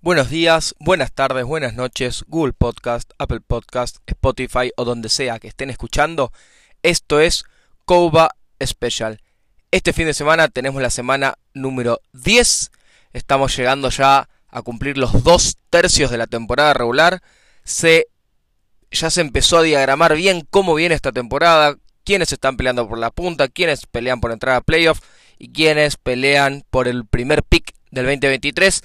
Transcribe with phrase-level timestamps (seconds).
[0.00, 5.48] Buenos días, buenas tardes, buenas noches, Google Podcast, Apple Podcast, Spotify o donde sea que
[5.48, 6.30] estén escuchando.
[6.82, 7.44] Esto es
[7.86, 9.22] Kouba Special.
[9.70, 12.70] Este fin de semana tenemos la semana número 10.
[13.14, 17.22] Estamos llegando ya a cumplir los dos tercios de la temporada regular.
[17.64, 18.08] Se,
[18.94, 23.10] ya se empezó a diagramar bien cómo viene esta temporada, quiénes están peleando por la
[23.10, 25.00] punta, quiénes pelean por entrar a playoff
[25.38, 28.82] y quiénes pelean por el primer pick del 2023.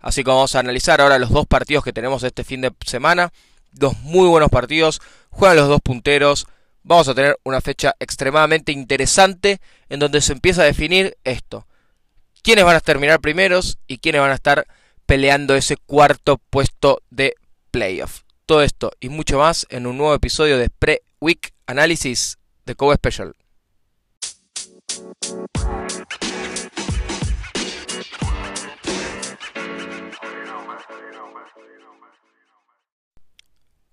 [0.00, 3.32] Así que vamos a analizar ahora los dos partidos que tenemos este fin de semana.
[3.72, 5.00] Dos muy buenos partidos.
[5.30, 6.46] Juegan los dos punteros.
[6.82, 11.66] Vamos a tener una fecha extremadamente interesante en donde se empieza a definir esto.
[12.42, 14.66] Quiénes van a terminar primeros y quiénes van a estar
[15.06, 17.34] peleando ese cuarto puesto de
[17.70, 18.23] playoff.
[18.46, 23.34] Todo esto y mucho más en un nuevo episodio de Pre-Week Analysis de Kobe Special.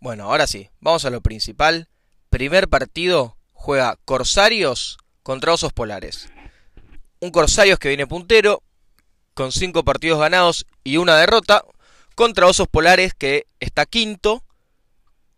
[0.02, 1.88] Bueno, ahora sí, vamos a lo principal.
[2.30, 6.28] Primer partido juega Corsarios contra Osos Polares.
[7.22, 8.64] Un Corsarios que viene puntero,
[9.33, 11.64] con 5 partidos ganados y una derrota,
[12.16, 14.44] contra Osos Polares que está quinto,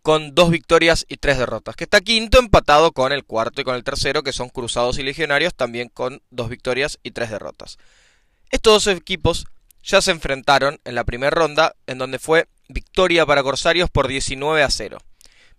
[0.04, 1.76] con 2 victorias y 3 derrotas.
[1.76, 5.02] Que está quinto empatado con el cuarto y con el tercero, que son Cruzados y
[5.02, 7.78] Legionarios, también con 2 victorias y 3 derrotas.
[8.50, 9.46] Estos dos equipos
[9.82, 14.62] ya se enfrentaron en la primera ronda, en donde fue victoria para Corsarios por 19
[14.62, 14.98] a 0.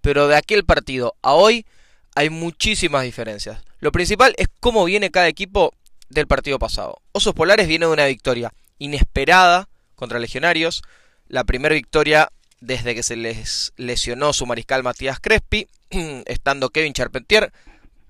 [0.02, 1.66] Pero de aquel partido a hoy
[2.14, 3.64] hay muchísimas diferencias.
[3.80, 5.74] Lo principal es cómo viene cada equipo
[6.10, 7.02] del partido pasado.
[7.14, 10.84] Osos Polares viene de una victoria inesperada contra Legionarios,
[11.28, 15.68] la primera victoria desde que se les lesionó su mariscal Matías Crespi,
[16.26, 17.52] estando Kevin Charpentier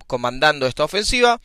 [0.08, 1.39] comandando esta ofensiva.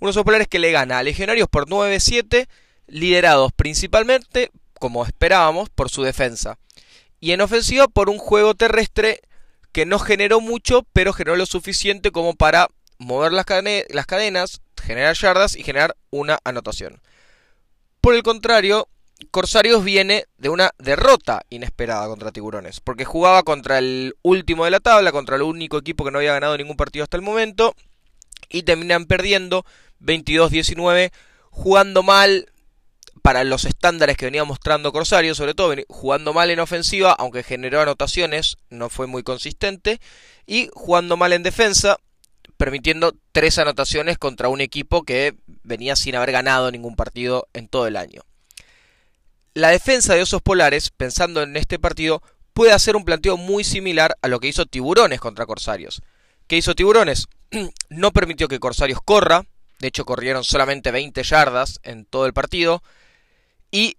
[0.00, 2.46] Unos Osos Polares que le gana a Legionarios por 9-7,
[2.86, 6.58] liderados principalmente, como esperábamos, por su defensa
[7.24, 9.22] y en ofensiva por un juego terrestre
[9.72, 15.56] que no generó mucho, pero generó lo suficiente como para mover las, cadenas, generar yardas
[15.56, 17.00] y generar una anotación.
[18.02, 18.88] Por el contrario,
[19.30, 24.80] Corsarios viene de una derrota inesperada contra Tiburones, porque jugaba contra el último de la
[24.80, 27.74] tabla, contra el único equipo que no había ganado ningún partido hasta el momento,
[28.48, 29.64] y terminan perdiendo
[30.00, 31.12] 22-19,
[31.50, 32.46] jugando mal,
[33.22, 37.80] para los estándares que venía mostrando Corsario, sobre todo jugando mal en ofensiva, aunque generó
[37.80, 39.98] anotaciones, no fue muy consistente,
[40.46, 41.96] y jugando mal en defensa,
[42.58, 47.86] permitiendo tres anotaciones contra un equipo que venía sin haber ganado ningún partido en todo
[47.86, 48.22] el año.
[49.54, 52.22] La defensa de Osos Polares, pensando en este partido,
[52.54, 56.02] puede hacer un planteo muy similar a lo que hizo Tiburones contra Corsarios.
[56.48, 57.28] ¿Qué hizo Tiburones?
[57.88, 59.44] no permitió que Corsarios corra,
[59.78, 62.82] de hecho corrieron solamente 20 yardas en todo el partido,
[63.70, 63.96] y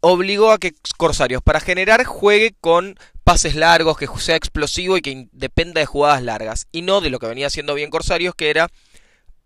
[0.00, 5.28] obligó a que Corsarios para generar juegue con pases largos, que sea explosivo y que
[5.32, 8.70] dependa de jugadas largas y no de lo que venía haciendo bien Corsarios que era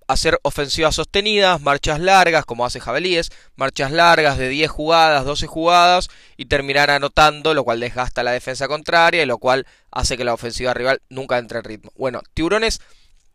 [0.09, 6.09] hacer ofensivas sostenidas, marchas largas como hace Jabalíes, marchas largas de 10 jugadas, 12 jugadas
[6.37, 10.33] y terminar anotando, lo cual desgasta la defensa contraria y lo cual hace que la
[10.33, 11.93] ofensiva rival nunca entre en ritmo.
[11.95, 12.81] Bueno, Tiburones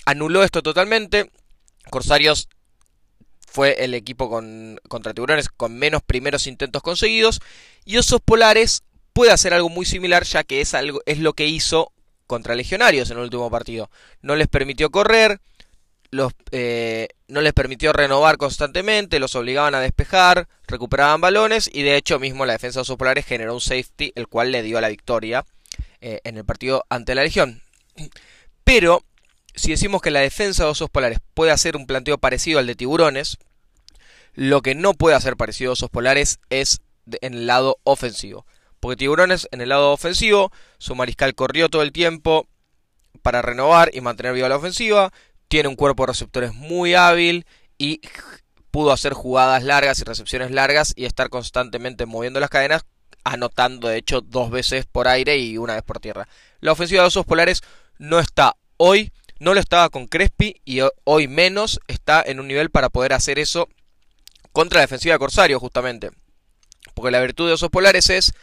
[0.06, 1.31] anuló esto totalmente.
[1.91, 2.50] Corsarios
[3.47, 7.40] fue el equipo con, contra Tiburones con menos primeros intentos conseguidos.
[7.85, 8.81] Y Osos Polares
[9.13, 11.91] puede hacer algo muy similar ya que es, algo, es lo que hizo
[12.25, 13.91] contra Legionarios en el último partido.
[14.23, 15.40] No les permitió correr,
[16.13, 21.97] los, eh, no les permitió renovar constantemente, los obligaban a despejar, recuperaban balones y de
[21.97, 24.90] hecho mismo la defensa de Osos Polares generó un safety el cual le dio la
[24.90, 25.44] victoria
[26.02, 27.62] eh, en el partido ante la Legión.
[28.63, 29.03] Pero
[29.56, 32.75] si decimos que la defensa de osos polares puede hacer un planteo parecido al de
[32.75, 33.38] tiburones,
[34.34, 36.81] lo que no puede hacer parecido a osos polares es
[37.22, 38.46] en el lado ofensivo.
[38.79, 42.47] Porque tiburones en el lado ofensivo, su mariscal corrió todo el tiempo
[43.22, 45.14] para renovar y mantener viva la ofensiva,
[45.53, 47.46] tiene un cuerpo de receptores muy hábil
[47.78, 48.02] y
[48.72, 52.88] pudo hacer jugadas largas y recepciones largas y estar constantemente moviendo las cadenas,
[53.23, 56.28] anotando de hecho dos veces por aire y una vez por tierra.
[56.59, 57.61] La ofensiva de osos polares
[58.00, 62.72] no está hoy no lo estaba con Crespi y hoy menos está en un nivel
[62.72, 63.70] para poder hacer eso
[64.53, 66.09] contra la defensiva de Corsario, justamente.
[66.96, 68.34] Porque la virtud de Osos Polares es,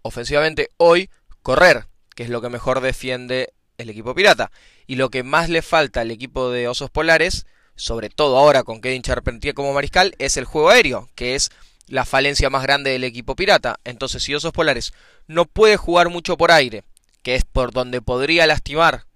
[0.00, 1.10] ofensivamente, hoy
[1.42, 4.50] correr, que es lo que mejor defiende el equipo pirata.
[4.86, 8.80] Y lo que más le falta al equipo de Osos Polares, sobre todo ahora con
[8.80, 11.50] Kevin Charpentier como mariscal, es el juego aéreo, que es
[11.88, 13.78] la falencia más grande del equipo pirata.
[13.84, 14.92] Entonces, si Osos Polares
[15.26, 16.84] no puede jugar mucho por aire,
[17.22, 19.06] que es por donde podría lastimar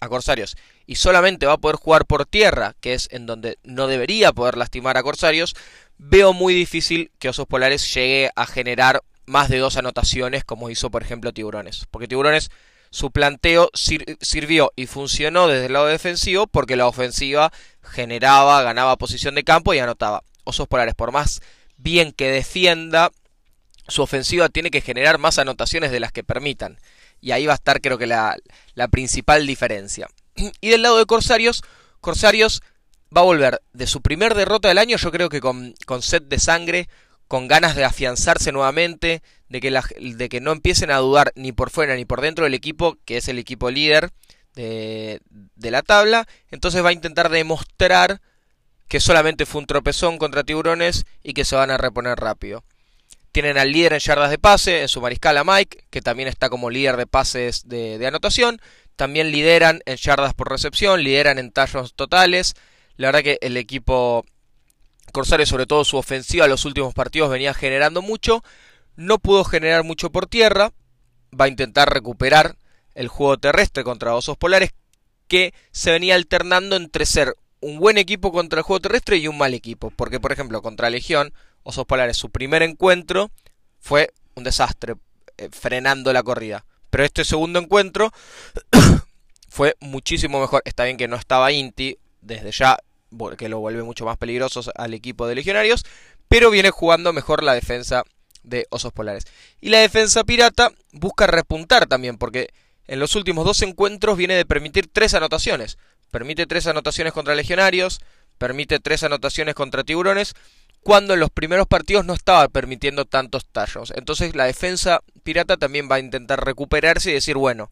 [0.00, 3.86] a Corsarios y solamente va a poder jugar por tierra, que es en donde no
[3.86, 5.54] debería poder lastimar a Corsarios,
[5.96, 10.90] veo muy difícil que Osos Polares llegue a generar más de dos anotaciones como hizo
[10.90, 11.86] por ejemplo Tiburones.
[11.90, 12.50] Porque Tiburones
[12.92, 17.50] su planteo sirvió y funcionó desde el lado defensivo porque la ofensiva
[17.82, 20.24] generaba, ganaba posición de campo y anotaba.
[20.44, 21.40] Osos Polares, por más
[21.78, 23.10] bien que defienda,
[23.88, 26.78] su ofensiva tiene que generar más anotaciones de las que permitan.
[27.22, 28.36] Y ahí va a estar creo que la,
[28.74, 30.08] la principal diferencia.
[30.60, 31.62] Y del lado de Corsarios,
[32.02, 32.62] Corsarios
[33.16, 36.20] va a volver de su primer derrota del año, yo creo que con, con sed
[36.20, 36.90] de sangre,
[37.26, 41.68] con ganas de afianzarse nuevamente, de que, de que no empiecen a dudar ni por
[41.68, 44.10] fuera ni por dentro del equipo, que es el equipo líder
[44.54, 46.26] de, de la tabla.
[46.50, 48.22] Entonces va a intentar demostrar
[48.88, 52.64] que solamente fue un tropezón contra tiburones y que se van a reponer rápido.
[53.30, 56.48] Tienen al líder en yardas de pase, en su mariscal a Mike, que también está
[56.48, 58.58] como líder de pases de, de anotación.
[58.96, 62.54] También lideran en yardas por recepción, lideran en tallos totales.
[62.96, 64.24] La verdad que el equipo
[65.12, 68.42] Corsario, sobre todo su ofensiva, los últimos partidos venía generando mucho.
[68.96, 70.72] No pudo generar mucho por tierra.
[71.38, 72.56] Va a intentar recuperar
[72.94, 74.72] el juego terrestre contra Osos Polares,
[75.28, 79.38] que se venía alternando entre ser un buen equipo contra el juego terrestre y un
[79.38, 79.90] mal equipo.
[79.90, 83.30] Porque, por ejemplo, contra Legión, Osos Polares, su primer encuentro
[83.80, 84.96] fue un desastre,
[85.38, 86.64] eh, frenando la corrida.
[86.90, 88.12] Pero este segundo encuentro
[89.48, 90.62] fue muchísimo mejor.
[90.66, 92.78] Está bien que no estaba Inti, desde ya
[93.36, 95.84] que lo vuelve mucho más peligroso al equipo de legionarios,
[96.28, 98.04] pero viene jugando mejor la defensa
[98.42, 99.26] de Osos Polares.
[99.60, 102.50] Y la defensa pirata busca repuntar también, porque
[102.86, 105.78] en los últimos dos encuentros viene de permitir tres anotaciones.
[106.10, 108.00] Permite tres anotaciones contra legionarios,
[108.38, 110.34] permite tres anotaciones contra tiburones,
[110.82, 113.92] cuando en los primeros partidos no estaba permitiendo tantos tallos.
[113.96, 117.70] Entonces la defensa pirata también va a intentar recuperarse y decir, bueno,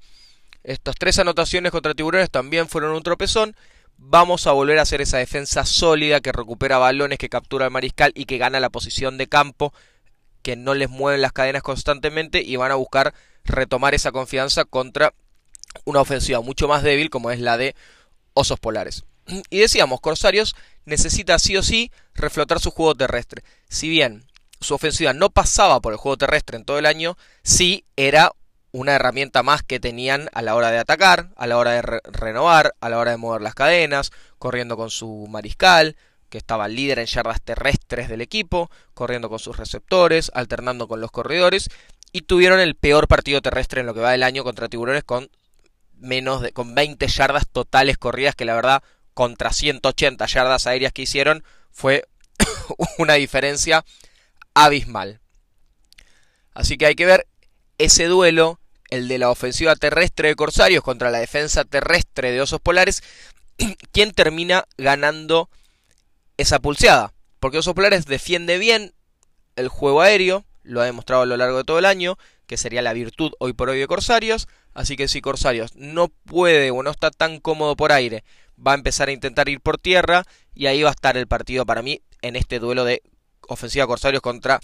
[0.62, 3.56] estas tres anotaciones contra tiburones también fueron un tropezón,
[3.96, 8.12] vamos a volver a hacer esa defensa sólida que recupera balones, que captura al mariscal
[8.14, 9.74] y que gana la posición de campo,
[10.42, 13.14] que no les mueven las cadenas constantemente y van a buscar
[13.44, 15.14] retomar esa confianza contra
[15.84, 17.74] una ofensiva mucho más débil como es la de
[18.34, 19.04] Osos Polares.
[19.50, 23.44] Y decíamos, Corsarios necesita sí o sí reflotar su juego terrestre.
[23.68, 24.26] Si bien
[24.60, 28.32] su ofensiva no pasaba por el juego terrestre en todo el año, sí era
[28.72, 32.74] una herramienta más que tenían a la hora de atacar, a la hora de renovar,
[32.80, 35.96] a la hora de mover las cadenas, corriendo con su mariscal,
[36.30, 41.10] que estaba líder en yardas terrestres del equipo, corriendo con sus receptores, alternando con los
[41.10, 41.68] corredores,
[42.12, 45.30] y tuvieron el peor partido terrestre en lo que va del año contra Tiburones con
[45.94, 48.82] menos de con 20 yardas totales corridas, que la verdad
[49.12, 52.06] contra 180 yardas aéreas que hicieron fue
[52.98, 53.84] una diferencia
[54.54, 55.20] abismal.
[56.54, 57.26] Así que hay que ver
[57.78, 58.60] ese duelo
[58.90, 63.02] el de la ofensiva terrestre de Corsarios contra la defensa terrestre de Osos Polares,
[63.92, 65.48] ¿quién termina ganando
[66.40, 67.12] esa pulseada?
[67.38, 68.92] Porque Osos Polares defiende bien
[69.56, 72.82] el juego aéreo, lo ha demostrado a lo largo de todo el año, que sería
[72.82, 76.90] la virtud hoy por hoy de Corsarios, así que si Corsarios no puede o no
[76.90, 78.24] está tan cómodo por aire,
[78.58, 81.64] va a empezar a intentar ir por tierra y ahí va a estar el partido
[81.64, 83.02] para mí en este duelo de
[83.48, 84.60] ofensiva Corsarios contra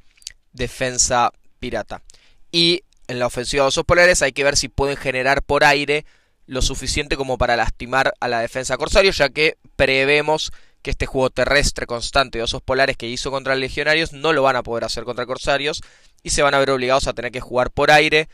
[0.52, 2.02] defensa pirata.
[2.50, 6.05] Y en la ofensiva de Osos Polares hay que ver si pueden generar por aire
[6.46, 10.52] lo suficiente como para lastimar a la defensa Corsario, ya que prevemos
[10.87, 14.55] que este juego terrestre constante de Osos Polares que hizo contra Legionarios no lo van
[14.55, 15.83] a poder hacer contra Corsarios
[16.23, 18.28] y se van a ver obligados a tener que jugar por aire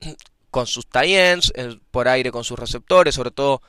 [0.50, 1.38] con sus tie
[1.90, 3.62] por aire con sus receptores, sobre todo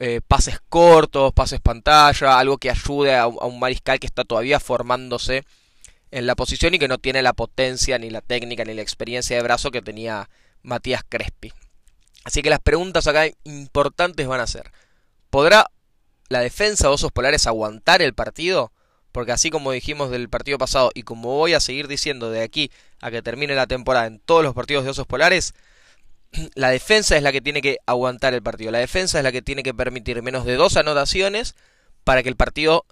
[0.00, 5.44] eh, pases cortos, pases pantalla, algo que ayude a un mariscal que está todavía formándose
[6.10, 9.36] en la posición y que no tiene la potencia, ni la técnica, ni la experiencia
[9.36, 10.28] de brazo que tenía
[10.62, 11.52] Matías Crespi.
[12.24, 14.72] Así que las preguntas acá importantes van a ser,
[15.30, 15.70] ¿podrá
[16.32, 18.72] la defensa de Osos Polares aguantar el partido?
[19.12, 22.70] Porque así como dijimos del partido pasado y como voy a seguir diciendo de aquí
[23.00, 25.54] a que termine la temporada en todos los partidos de Osos Polares,
[26.54, 28.70] la defensa es la que tiene que aguantar el partido.
[28.72, 31.54] La defensa es la que tiene que permitir menos de dos anotaciones
[32.04, 32.86] para que el partido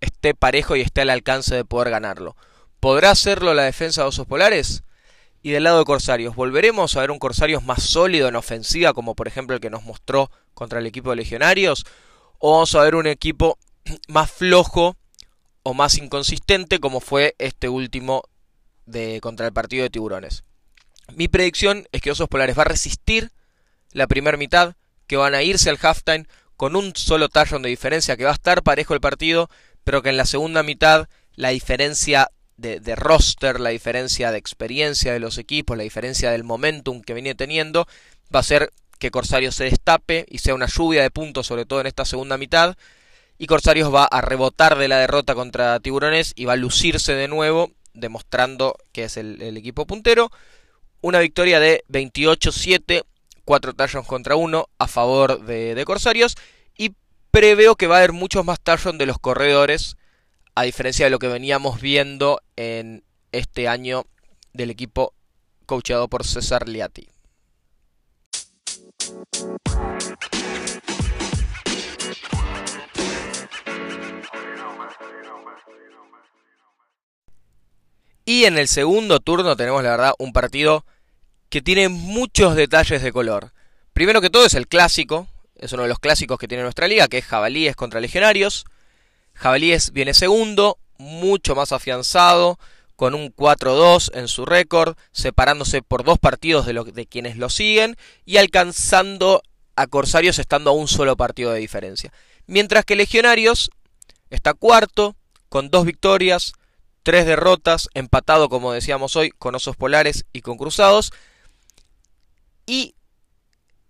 [0.00, 2.36] esté parejo y esté al alcance de poder ganarlo.
[2.80, 4.82] ¿Podrá hacerlo la defensa de Osos Polares?
[5.42, 9.14] Y del lado de Corsarios, ¿volveremos a ver un Corsarios más sólido en ofensiva, como
[9.14, 11.84] por ejemplo el que nos mostró contra el equipo de Legionarios?
[12.38, 13.58] ¿O vamos a ver un equipo
[14.08, 14.96] más flojo
[15.62, 18.22] o más inconsistente, como fue este último
[18.84, 20.44] de, contra el partido de Tiburones?
[21.14, 23.30] Mi predicción es que Osos Polares va a resistir
[23.92, 24.74] la primera mitad,
[25.06, 26.26] que van a irse al halftime
[26.56, 29.48] con un solo touchdown de diferencia, que va a estar parejo el partido,
[29.84, 35.20] pero que en la segunda mitad la diferencia de, roster, la diferencia de experiencia de
[35.20, 37.86] los equipos, la diferencia del momentum que venía teniendo,
[38.34, 41.80] va a ser que Corsarios se destape y sea una lluvia de puntos, sobre todo
[41.80, 42.76] en esta segunda mitad.
[43.38, 47.28] Y Corsarios va a rebotar de la derrota contra Tiburones y va a lucirse de
[47.28, 50.30] nuevo, demostrando que es el, equipo puntero.
[51.02, 53.04] Una victoria de 28-7,
[53.44, 56.36] 4 touchdowns contra 1 a favor de, Corsarios.
[56.76, 56.94] Y
[57.30, 59.96] preveo que va a haber muchos más touchdowns de los corredores,
[60.54, 64.06] a diferencia de lo que veníamos viendo en este año
[64.54, 65.12] del equipo
[65.66, 67.08] coachado por César Liati.
[78.28, 80.84] Y en el segundo turno tenemos la verdad un partido
[81.48, 83.52] que tiene muchos detalles de color.
[83.92, 87.06] Primero que todo es el clásico, es uno de los clásicos que tiene nuestra liga,
[87.06, 88.64] que es Jabalíes contra Legionarios.
[89.34, 92.58] Jabalíes viene segundo, mucho más afianzado,
[92.96, 97.96] con un 4-2 en su récord, separándose por dos partidos de, de quienes lo siguen
[98.24, 99.42] y alcanzando
[99.76, 102.12] a Corsarios estando a un solo partido de diferencia.
[102.46, 103.70] Mientras que Legionarios
[104.30, 105.14] está cuarto,
[105.48, 106.52] con dos victorias,
[107.02, 111.12] tres derrotas, empatado como decíamos hoy con Osos Polares y con Cruzados.
[112.66, 112.94] Y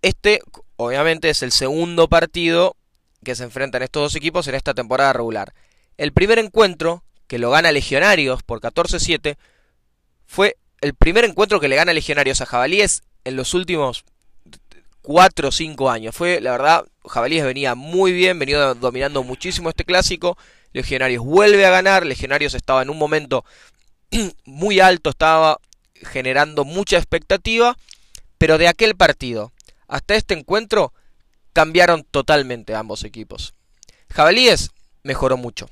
[0.01, 0.41] este
[0.75, 2.75] obviamente es el segundo partido
[3.23, 5.53] que se enfrentan estos dos equipos en esta temporada regular.
[5.97, 9.37] El primer encuentro que lo gana Legionarios por 14-7,
[10.25, 14.05] fue el primer encuentro que le gana Legionarios a Jabalíes en los últimos
[15.01, 16.15] 4 o 5 años.
[16.15, 20.37] Fue, la verdad, Jabalíes venía muy bien, venía dominando muchísimo este clásico.
[20.73, 23.45] Legionarios vuelve a ganar, Legionarios estaba en un momento
[24.45, 25.59] muy alto, estaba
[26.01, 27.77] generando mucha expectativa,
[28.37, 29.51] pero de aquel partido
[29.87, 30.93] hasta este encuentro
[31.53, 33.55] cambiaron totalmente ambos equipos.
[34.09, 34.71] Jabalíes
[35.03, 35.69] mejoró mucho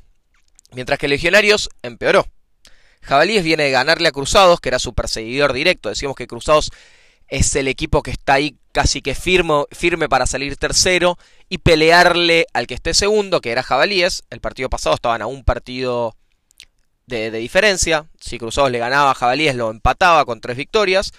[0.75, 2.25] mientras que Legionarios empeoró.
[3.01, 5.89] Jabalíes viene de ganarle a Cruzados, que era su perseguidor directo.
[5.89, 6.71] Decimos que Cruzados
[7.27, 11.17] es el equipo que está ahí casi que firme para salir tercero
[11.47, 14.23] y pelearle al que esté segundo, que era Jabalíes.
[14.29, 16.15] El partido pasado estaban a un partido
[17.05, 18.07] de, de diferencia.
[18.19, 21.13] Si Cruzados le ganaba a Jabalíes, lo empataba con tres victorias.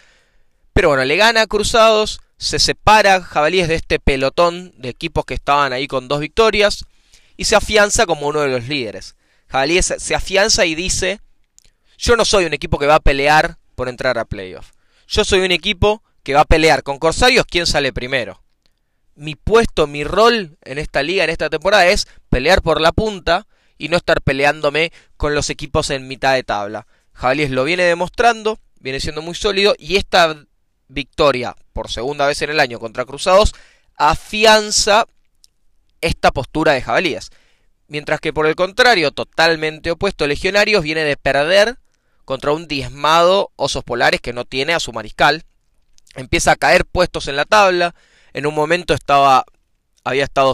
[0.73, 5.35] Pero bueno, le gana a Cruzados, se separa Jabalíes de este pelotón de equipos que
[5.35, 6.85] estaban ahí con dos victorias
[7.37, 9.17] y se afianza como uno de los líderes.
[9.49, 11.21] Jabalíes se afianza y dice,
[11.99, 14.73] yo no soy un equipo que va a pelear por entrar a playoff.
[15.07, 18.43] Yo soy un equipo que va a pelear con Corsarios quién sale primero.
[19.15, 23.47] Mi puesto, mi rol en esta liga, en esta temporada es pelear por la punta
[23.79, 26.87] y no estar peleándome con los equipos en mitad de tabla.
[27.13, 30.37] Jabalíes lo viene demostrando, viene siendo muy sólido y esta
[30.89, 33.55] victoria por segunda vez en el año contra Cruzados
[33.97, 35.07] afianza
[36.01, 37.31] esta postura de Jabalíes.
[37.89, 41.79] Mientras que por el contrario, totalmente opuesto, Legionarios viene de perder
[42.25, 45.45] contra un diezmado Osos Polares que no tiene a su mariscal.
[46.17, 47.95] Empieza a caer puestos en la tabla.
[48.33, 49.45] En un momento estaba
[50.03, 50.53] había estado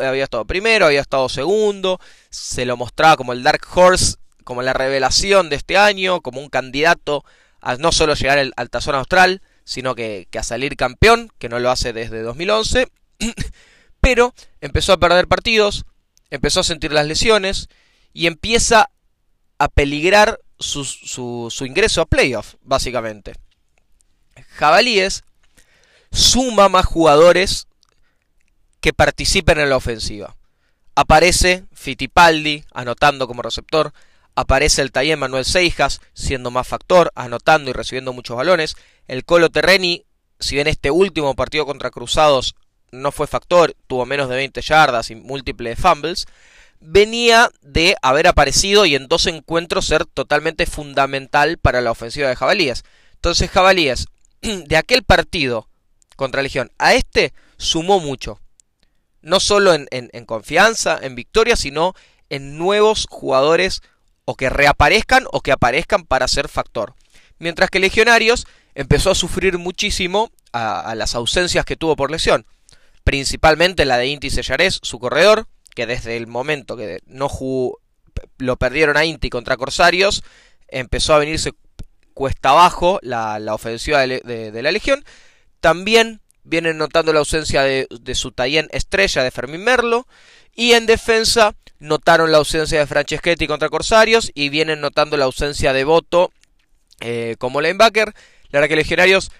[0.00, 1.98] había estado primero, había estado segundo,
[2.30, 6.48] se lo mostraba como el Dark Horse, como la revelación de este año, como un
[6.48, 7.24] candidato
[7.60, 11.48] a no solo llegar al, al tazón austral, sino que, que a salir campeón, que
[11.48, 12.88] no lo hace desde 2011.
[14.00, 15.84] Pero empezó a perder partidos,
[16.32, 17.68] empezó a sentir las lesiones
[18.14, 18.90] y empieza
[19.58, 23.34] a peligrar su, ingreso a playoff, básicamente.
[24.54, 25.24] Jabalíes
[26.10, 27.68] suma más jugadores
[28.80, 30.34] que participen en la ofensiva.
[30.94, 33.92] Aparece Fittipaldi anotando como receptor,
[34.34, 38.74] aparece el Tayén Manuel Seijas siendo más factor, anotando y recibiendo muchos balones.
[39.06, 40.06] El Colo Terreni,
[40.40, 42.54] si bien este último partido contra Cruzados
[42.92, 46.26] no fue factor, tuvo menos de 20 yardas y múltiples fumbles,
[46.80, 52.36] venía de haber aparecido y en dos encuentros ser totalmente fundamental para la ofensiva de
[52.36, 52.84] Jabalíes.
[53.14, 54.06] Entonces Jabalíes,
[54.42, 55.68] de aquel partido
[56.16, 58.40] contra Legión a este, sumó mucho.
[59.22, 61.94] No solo en, en confianza, en victoria, sino
[62.28, 63.80] en nuevos jugadores
[64.24, 66.94] o que reaparezcan o que aparezcan para ser factor.
[67.38, 72.46] Mientras que Legionarios empezó a sufrir muchísimo a, a las ausencias que tuvo por lesión
[73.04, 77.80] principalmente la de Inti Sellares, su corredor, que desde el momento que no jugó,
[78.38, 80.22] lo perdieron a Inti contra Corsarios,
[80.68, 81.52] empezó a venirse
[82.12, 85.04] cuesta abajo la, ofensiva de, la Legión.
[85.60, 90.06] También vienen notando la ausencia de, su Tallén estrella de Fermín Merlo.
[90.54, 95.72] Y en defensa notaron la ausencia de Franceschetti contra Corsarios y vienen notando la ausencia
[95.72, 96.30] de Boto
[97.00, 98.12] eh, como linebacker.
[98.50, 99.30] La verdad que Legionarios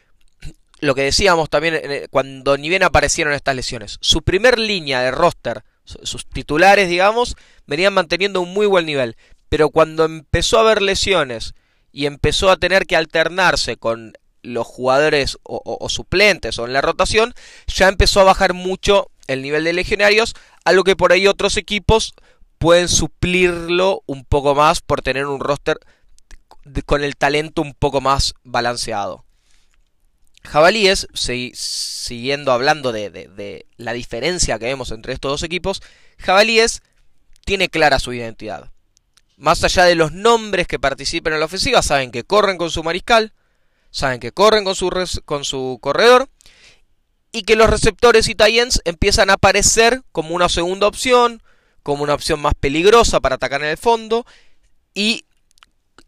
[0.82, 3.98] lo que decíamos también cuando ni bien aparecieron estas lesiones.
[4.00, 7.36] Su primer línea de roster, sus titulares, digamos,
[7.68, 9.16] venían manteniendo un muy buen nivel.
[9.48, 11.54] Pero cuando empezó a haber lesiones
[11.92, 17.32] y empezó a tener que alternarse con los jugadores o, suplentes o en la rotación,
[17.68, 20.34] ya empezó a bajar mucho el nivel de legionarios,
[20.64, 22.12] algo que por ahí otros equipos
[22.58, 25.78] pueden suplirlo un poco más por tener un roster
[26.86, 29.24] con el talento un poco más balanceado.
[30.44, 31.06] Jabalíes,
[31.54, 35.82] siguiendo hablando de, la diferencia que vemos entre estos dos equipos,
[36.18, 36.82] Jabalíes
[37.44, 38.70] tiene clara su identidad.
[39.37, 42.82] Más allá de los nombres que participen en la ofensiva, saben que corren con su
[42.82, 43.32] mariscal,
[43.90, 44.90] saben que corren con su,
[45.25, 46.28] con su corredor
[47.32, 51.42] y que los receptores y tight empiezan a aparecer como una segunda opción,
[51.82, 54.26] como una opción más peligrosa para atacar en el fondo
[54.94, 55.25] y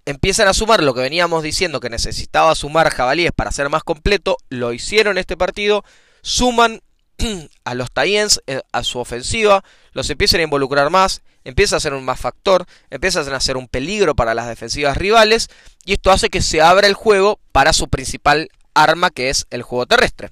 [0.07, 4.37] empiezan a sumar lo que veníamos diciendo que necesitaba sumar jabalíes para ser más completo,
[4.49, 5.85] lo hicieron este partido,
[6.23, 6.81] suman
[7.65, 11.95] a los Titans eh, a su ofensiva, los empiezan a involucrar más, empieza a ser
[11.95, 15.49] un más factor, empiezan a ser un peligro para las defensivas rivales
[15.85, 19.63] y esto hace que se abra el juego para su principal arma que es el
[19.63, 20.31] juego terrestre.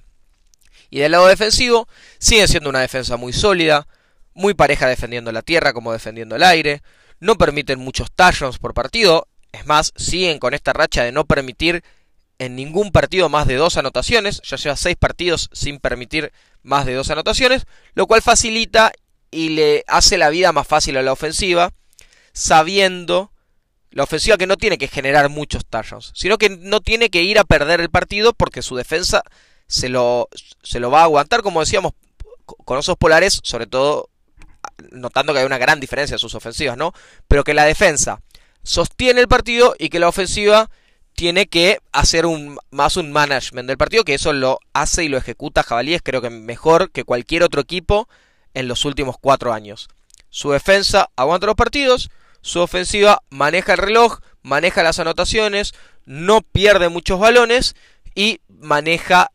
[0.89, 1.87] Y del lado defensivo
[2.19, 3.87] sigue siendo una defensa muy sólida,
[4.33, 6.81] muy pareja defendiendo la tierra como defendiendo el aire,
[7.19, 11.83] no permiten muchos touchdowns por partido, es más, siguen con esta racha de no permitir
[12.39, 14.41] en ningún partido más de dos anotaciones.
[14.43, 16.33] Ya lleva seis partidos sin permitir
[16.63, 18.91] más de dos anotaciones, lo cual facilita
[19.31, 21.71] y le hace la vida más fácil a la ofensiva,
[22.33, 23.31] sabiendo
[23.91, 27.37] la ofensiva que no tiene que generar muchos touchdowns, sino que no tiene que ir
[27.37, 29.21] a perder el partido porque su defensa
[29.67, 30.29] se lo,
[30.63, 31.93] se lo va a aguantar, como decíamos,
[32.45, 34.09] con esos polares, sobre todo
[34.91, 36.93] notando que hay una gran diferencia en sus ofensivas, ¿no?
[37.27, 38.21] Pero que la defensa
[38.63, 40.69] sostiene el partido y que la ofensiva
[41.15, 45.17] tiene que hacer un, más un management del partido, que eso lo hace y lo
[45.17, 48.07] ejecuta Jabalíes, creo que mejor que cualquier otro equipo
[48.53, 49.89] en los últimos cuatro años.
[50.29, 52.09] Su defensa aguanta los partidos,
[52.41, 55.73] su ofensiva maneja el reloj, maneja las anotaciones,
[56.05, 57.75] no pierde muchos balones
[58.15, 59.31] y maneja,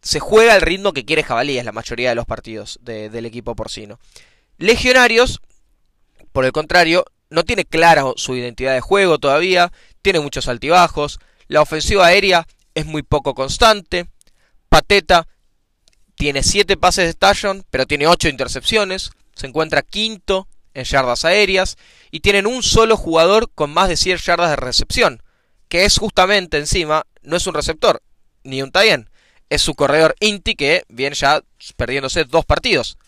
[0.00, 3.98] se juega el ritmo que quiere Jabalíes la mayoría de los partidos del equipo porcino.
[4.56, 5.40] Legionarios,
[6.32, 11.62] por el contrario, no tiene clara su identidad de juego todavía, tiene muchos altibajos, la
[11.62, 14.06] ofensiva aérea es muy poco constante,
[14.68, 15.26] Pateta
[16.14, 21.76] tiene 7 pases de touchdown, pero tiene 8 intercepciones, se encuentra quinto en yardas aéreas
[22.10, 25.22] y tienen un solo jugador con más de 100 yardas de recepción,
[25.68, 28.02] que es justamente encima, no es un receptor,
[28.42, 29.04] ni un tie
[29.50, 31.42] es su corredor Inti que viene ya
[31.76, 32.98] perdiéndose dos partidos.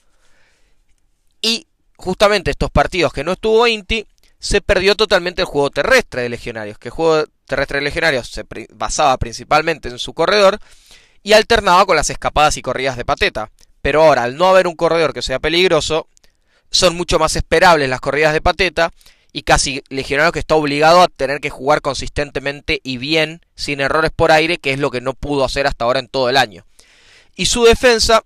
[2.00, 4.06] Justamente estos partidos que no estuvo Inti,
[4.38, 8.46] se perdió totalmente el juego terrestre de Legionarios, que el juego terrestre de Legionarios se
[8.72, 10.58] basaba principalmente en su corredor
[11.22, 13.50] y alternaba con las escapadas y corridas de pateta.
[13.82, 16.08] Pero ahora, al no haber un corredor que sea peligroso,
[16.70, 18.92] son mucho más esperables las corridas de pateta
[19.30, 24.10] y casi Legionario que está obligado a tener que jugar consistentemente y bien, sin errores
[24.10, 26.64] por aire, que es lo que no pudo hacer hasta ahora en todo el año.
[27.36, 28.22] Y su defensa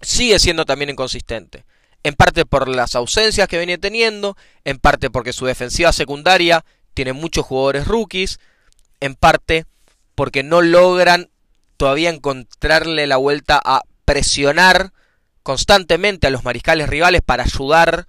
[0.00, 1.66] sigue siendo también inconsistente
[2.02, 7.12] en parte por las ausencias que venía teniendo, en parte porque su defensiva secundaria tiene
[7.12, 8.38] muchos jugadores rookies,
[9.00, 9.66] en parte
[10.14, 11.30] porque no logran
[11.76, 14.92] todavía encontrarle la vuelta a presionar
[15.42, 18.06] constantemente a los mariscales rivales para ayudar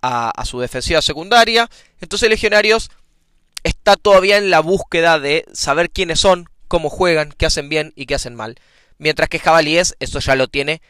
[0.00, 1.68] a, su defensiva secundaria.
[2.00, 2.90] Entonces Legionarios
[3.62, 8.06] está todavía en la búsqueda de saber quiénes son, cómo juegan, qué hacen bien y
[8.06, 8.56] qué hacen mal.
[8.98, 10.82] Mientras que Jabalíes eso ya lo tiene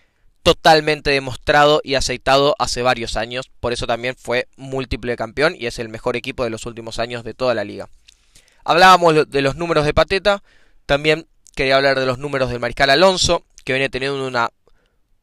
[0.42, 3.50] totalmente demostrado y aceitado hace varios años.
[3.60, 7.24] Por eso también fue múltiple campeón y es el mejor equipo de los últimos años
[7.24, 7.88] de toda la liga.
[8.64, 10.42] Hablábamos de los números de Pateta.
[10.86, 14.50] También quería hablar de los números del Mariscal Alonso, que viene teniendo una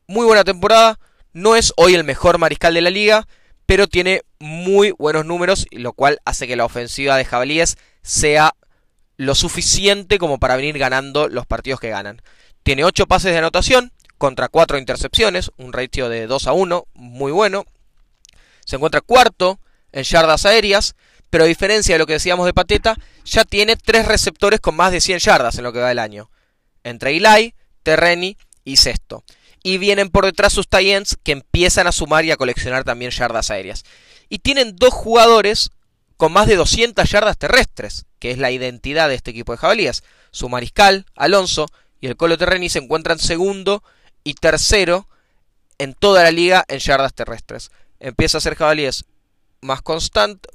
[0.08, 1.00] muy buena temporada.
[1.34, 3.28] No es hoy el mejor mariscal de la liga,
[3.66, 8.56] pero tiene muy buenos números, lo cual hace que la ofensiva de Jabalíes sea
[9.18, 12.22] lo suficiente como para venir ganando los partidos que ganan.
[12.64, 17.32] Tiene 8 pases de anotación, contra 4 intercepciones, un ratio de 2 a 1, muy
[17.32, 17.66] bueno.
[18.66, 19.60] Se encuentra cuarto
[19.92, 20.96] en yardas aéreas,
[21.32, 24.92] pero a diferencia de lo que decíamos de Pateta, ya tiene 3 receptores con más
[24.92, 26.30] de 100 yardas en lo que va del año.
[26.84, 29.24] Entre Eli, Terreni y Sexto.
[29.64, 33.50] Y vienen por detrás sus Titans que empiezan a sumar y a coleccionar también yardas
[33.52, 33.84] aéreas.
[34.28, 35.72] Y tienen dos jugadores
[36.18, 40.04] con más de 200 yardas terrestres, que es la identidad de este equipo de jabalías.
[40.32, 41.68] Su mariscal, Alonso,
[42.02, 43.82] y el Colo Terreni se encuentran segundo
[44.30, 45.08] y tercero
[45.80, 47.72] en toda la liga en yardas terrestres.
[48.00, 49.06] Empieza a ser jabalíes
[49.62, 50.48] más constante,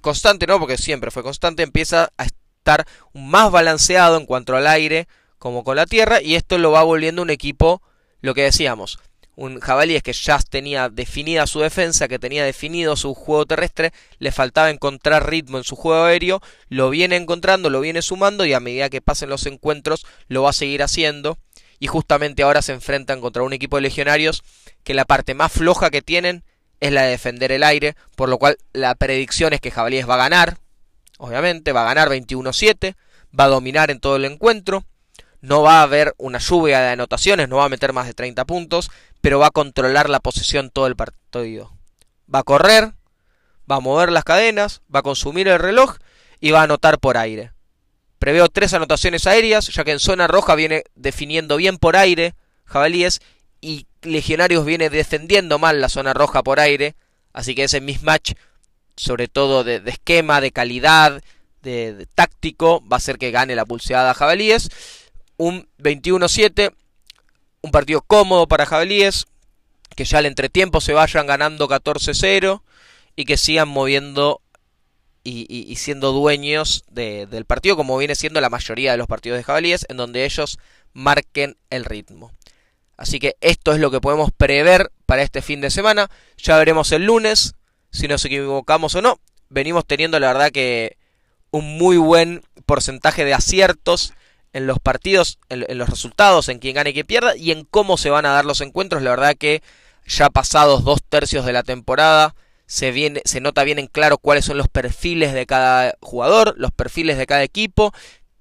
[0.00, 5.06] constante no, porque siempre fue constante, empieza a estar más balanceado en cuanto al aire
[5.38, 7.80] como con la tierra y esto lo va volviendo un equipo,
[8.20, 8.98] lo que decíamos,
[9.36, 14.32] un Jabalíes que ya tenía definida su defensa, que tenía definido su juego terrestre, le
[14.32, 18.60] faltaba encontrar ritmo en su juego aéreo, lo viene encontrando, lo viene sumando y a
[18.60, 21.38] medida que pasen los encuentros lo va a seguir haciendo.
[21.80, 24.44] Y justamente ahora se enfrentan contra un equipo de legionarios
[24.84, 26.44] que la parte más floja que tienen
[26.78, 30.14] es la de defender el aire, por lo cual la predicción es que Jabalíes va
[30.14, 30.58] a ganar,
[31.18, 32.94] obviamente, va a ganar 21-7,
[33.38, 34.84] va a dominar en todo el encuentro,
[35.40, 38.44] no va a haber una lluvia de anotaciones, no va a meter más de 30
[38.44, 38.90] puntos,
[39.20, 41.72] pero va a controlar la posición todo el partido.
[42.32, 42.92] Va a correr,
[43.70, 45.96] va a mover las cadenas, va a consumir el reloj
[46.40, 47.52] y va a anotar por aire.
[48.20, 52.34] Preveo tres anotaciones aéreas, ya que en zona roja viene definiendo bien por aire
[52.66, 53.20] Jabalíes
[53.62, 56.96] y Legionarios viene defendiendo mal la zona roja por aire,
[57.32, 58.32] así que ese mismatch,
[58.94, 61.22] sobre todo de, esquema, de calidad,
[61.62, 64.68] de, táctico, va a hacer que gane la pulseada Jabalíes.
[65.38, 66.74] Un 21-7,
[67.62, 69.28] un partido cómodo para Jabalíes,
[69.96, 72.60] que ya al entretiempo se vayan ganando 14-0
[73.16, 74.42] y que sigan moviendo
[75.22, 79.86] y, siendo dueños del partido, como viene siendo la mayoría de los partidos de Jabalíes,
[79.88, 80.58] en donde ellos
[80.92, 82.32] marquen el ritmo.
[82.96, 86.10] Así que esto es lo que podemos prever para este fin de semana.
[86.36, 87.54] Ya veremos el lunes
[87.90, 89.18] si nos equivocamos o no.
[89.48, 90.98] Venimos teniendo la verdad que
[91.50, 94.12] un muy buen porcentaje de aciertos
[94.52, 97.96] en los partidos, en, los resultados, en quién gane y quién pierda y en cómo
[97.96, 99.02] se van a dar los encuentros.
[99.02, 99.62] La verdad que
[100.06, 102.34] ya pasados dos tercios de la temporada
[102.70, 106.70] se, viene, se nota bien en claro cuáles son los perfiles de cada jugador, los
[106.70, 107.92] perfiles de cada equipo,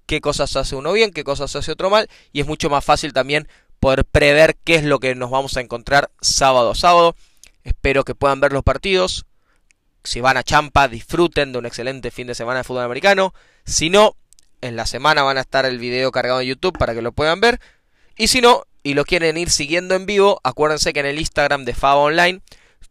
[0.06, 3.12] qué cosas hace uno bien, qué cosas hace otro mal y es mucho más fácil
[3.12, 3.48] también
[3.80, 7.16] poder prever qué es lo que nos vamos a encontrar sábado a sábado.
[7.64, 9.26] Espero que puedan ver los partidos.
[10.04, 13.34] Si van a Champa, disfruten de un excelente fin de semana de fútbol americano.
[13.66, 14.16] Si no,
[14.62, 17.42] en la semana van a estar el video cargado en YouTube para que lo puedan
[17.42, 17.60] ver.
[18.16, 21.66] Y si no, y lo quieren ir siguiendo en vivo, acuérdense que en el Instagram
[21.66, 22.42] de Faba Online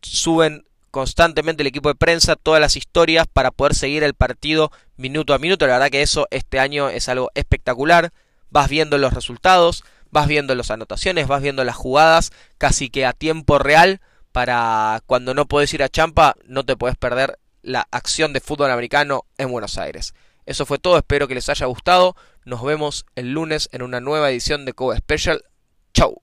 [0.02, 5.34] suben constantemente el equipo de prensa todas las historias para poder seguir el partido minuto
[5.34, 5.66] a minuto.
[5.66, 8.12] La verdad que eso este año es algo espectacular.
[8.50, 13.12] Vas viendo los resultados, vas viendo las anotaciones, vas viendo las jugadas casi que a
[13.12, 14.00] tiempo real
[14.32, 18.70] para cuando no puedes ir a Champa, no te puedes perder la acción de fútbol
[18.70, 20.14] americano en Buenos Aires.
[20.46, 22.16] Eso fue todo, espero que les haya gustado.
[22.44, 25.44] Nos vemos el lunes en una nueva edición de Cobo Special.
[25.92, 26.22] Chau.